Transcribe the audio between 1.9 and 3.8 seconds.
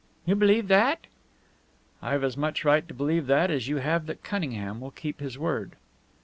"I've as much right to believe that as you